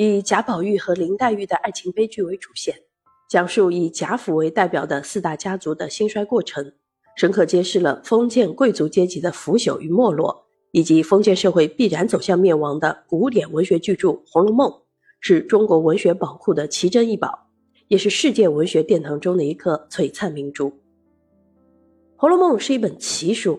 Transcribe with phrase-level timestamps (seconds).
[0.00, 2.72] 以贾宝玉和林黛玉的爱情悲剧为主线，
[3.28, 6.72] 讲述以贾府为代表的四大家族的兴衰过程，
[7.16, 14.70] 深刻揭示了封建贵族阶级的腐朽与没落，以及封建社会必然走向灭亡的古典文学巨著《红楼梦》，
[15.18, 17.48] 是中国文学宝库的奇珍异宝，
[17.88, 20.70] 也是世界文学殿堂中的一颗璀璨明珠。
[22.14, 23.58] 《红楼梦》是一本奇书，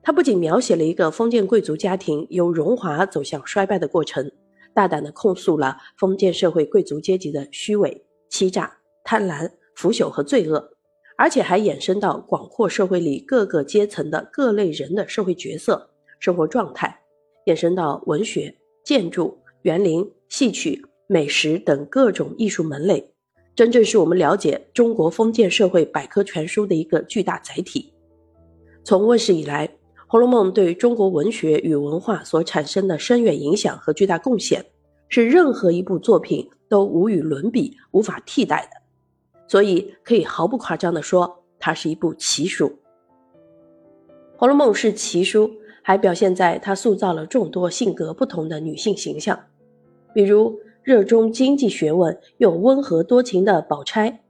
[0.00, 4.32] 它不仅描写了一个封建贵族家庭由荣华走向衰败的过程。
[4.76, 10.72] 大胆地控诉了封建社会贵族阶级的虚伪、欺诈、贪婪、腐朽和罪恶，
[11.16, 15.88] 而且还延伸到广阔社会里各个阶层的各类人的社会角色、
[16.20, 17.00] 生活状态，
[17.46, 23.14] 延伸到文学、建筑、园林、戏曲、美食等各种艺术门类，
[23.54, 27.94] 真正是我们了解中国封建社会百科全书的一个巨大载体。
[28.84, 29.66] 从问世以来，
[30.06, 34.64] 《红楼梦》对中国文学与文化所产生的深远影响和巨大贡献，
[35.08, 38.80] 是任何一部作品都无与伦比、无法替代的，
[39.48, 42.68] 所以可以毫不夸张地说，它是一部奇书。
[44.36, 45.50] 《红楼梦》是奇书，
[45.82, 49.38] 还表现在它塑造了众多性格不同的女性形象，
[50.12, 54.20] 比如热衷经济学问又温和多情的宝钗，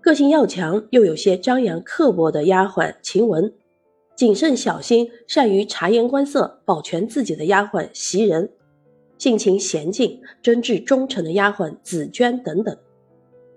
[0.00, 3.52] 个性要强又有些张扬刻薄的丫鬟晴雯。
[4.14, 8.50] 谨慎小心、善于察言观色、保全自己的丫鬟袭人，
[9.22, 12.76] 性情娴静、真挚忠诚的丫鬟紫娟等等，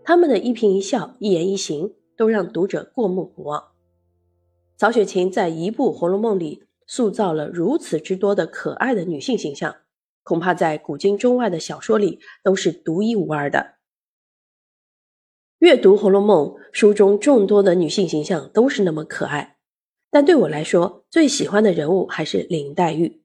[0.04, 3.72] 他们的一颦一笑、一言一行都让读者过目不忘。
[4.78, 9.78] 曹雪芹在一部《红楼梦》里塑造了如此之多的可爱的女性形象，
[10.22, 13.78] 恐怕在古今中外的小说里都是独一无二的。
[15.58, 19.58] 阅读《红楼梦》，书中众多的女性形象都是那么可爱。
[20.12, 23.24] 但对我来说，最喜欢的人物还是林黛玉。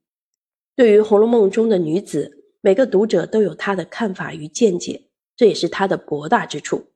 [0.77, 6.93] 对于《红楼梦》中的女子，每个读者都有他的看法与见解，这也是她的博大之处。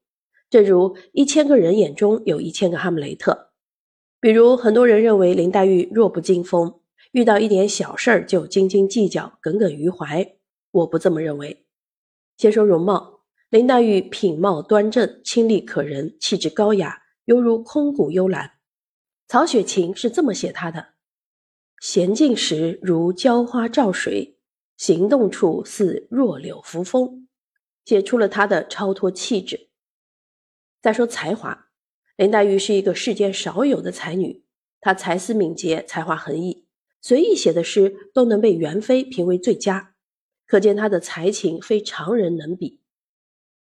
[0.48, 3.50] 正如一千个人眼中有一千个哈姆雷特。
[4.20, 6.80] 比如，很多人认为林黛玉弱不禁风，
[7.12, 10.34] 遇到一点小事儿就斤斤计较、耿耿于怀。
[10.70, 11.66] 我不这么认为。
[12.38, 13.20] 先说容貌，
[13.50, 18.52] 林黛玉品貌端正、清丽可人，气质高雅，犹如空谷幽兰。
[19.28, 20.93] 曹雪芹是这么写她的：
[21.80, 24.36] 娴静时如娇花照水，
[24.76, 27.28] 行动处似弱柳扶风，
[27.84, 29.68] 写出了他的超脱气质。
[30.80, 31.68] 再说才华，
[32.16, 34.44] 林黛玉是一个世间少有的才女，
[34.80, 36.66] 她才思敏捷，才华横溢，
[37.00, 39.94] 随意写的诗都能被元妃评为最佳，
[40.46, 42.80] 可见她的才情非常人能比。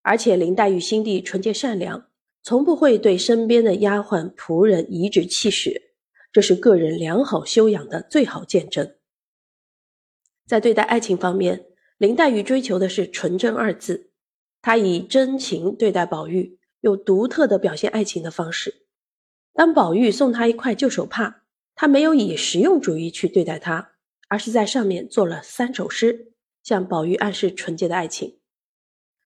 [0.02, 2.08] 而且林黛玉心地纯洁善良。
[2.46, 5.93] 从不会对身边的丫鬟仆人颐指气使，
[6.34, 8.96] 这是个人良好修养的最好见证。
[10.48, 14.10] 在对待爱情方面，林黛玉追求的是纯真二字，
[14.60, 18.82] 她以真情对待宝玉，用独特的表现爱情的方式。
[19.52, 21.44] 当宝玉送她一块旧手帕，
[21.76, 23.92] 她没有以实用主义去对待他，
[24.26, 26.32] 而是在上面做了三首诗，
[26.64, 28.40] 向宝玉暗示纯洁的爱情。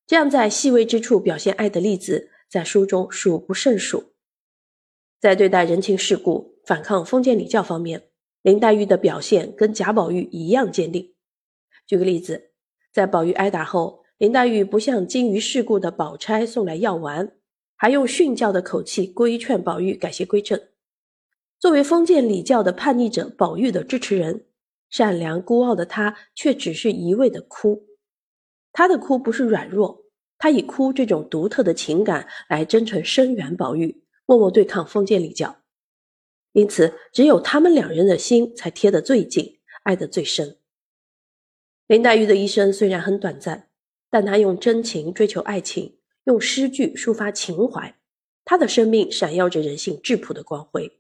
[0.07, 2.31] 这样在细微之处表现爱的例子。
[2.51, 4.15] 在书中数不胜数，
[5.21, 8.11] 在对待人情世故、反抗封建礼教方面，
[8.43, 11.15] 林黛玉的表现跟贾宝玉一样坚定。
[11.87, 12.51] 举个例子，
[12.93, 17.33] 在宝玉挨打后，林黛玉不向精于世故的宝钗送来药丸，
[17.75, 20.61] 还用训教的口气规劝宝玉改邪归正。
[21.59, 24.45] 作为封建礼教的叛逆者宝玉的支持人，
[24.91, 27.87] 善良孤傲的她却只是一味的哭。
[28.75, 30.05] 她的哭不是软弱。
[30.37, 35.57] 他以哭这种独特的情感来真诚声援宝玉，默默对抗封建礼教，
[36.59, 40.59] 因此只有他们两人的心才贴得最近，爱得最深。
[41.87, 43.71] 林黛玉的一生虽然很短暂，
[44.11, 47.97] 但她用真情追求爱情，用诗句抒发情怀，
[48.45, 50.99] 她的生命闪耀着人性质朴的光辉。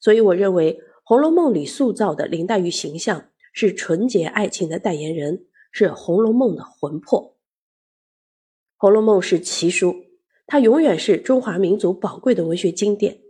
[0.00, 7.20] 所以，我认为《红楼梦》里塑造的林黛玉形象是纯洁爱情的代言人，是《红楼梦》的魂魄。
[8.78, 9.94] 《红楼梦》是奇书，
[10.44, 13.20] 它永远是中华民族宝贵的文学经典，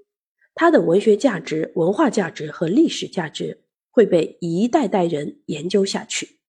[0.55, 6.42] 它的文学价值、文化价值和历史价值会被一代代人研究下去。